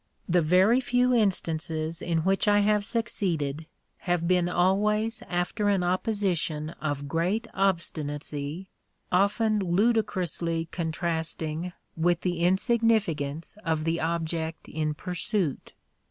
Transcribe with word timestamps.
The 0.27 0.41
very 0.41 0.79
few 0.79 1.13
instances 1.13 2.01
in 2.01 2.23
which 2.23 2.47
I 2.47 2.61
have 2.61 2.83
succeeded, 2.83 3.67
have 4.09 4.27
been 4.27 4.49
always 4.49 5.21
after 5.29 5.69
an 5.69 5.83
opposition 5.83 6.71
of 6.81 7.07
great 7.07 7.45
obstinacy, 7.53 8.71
often 9.11 9.59
ludicrously 9.59 10.67
contrasting 10.71 11.73
with 11.95 12.21
the 12.21 12.39
insignificance 12.39 13.57
of 13.63 13.83
the 13.83 13.99
object 14.01 14.67
in 14.67 14.95
pursuit. 14.95 15.73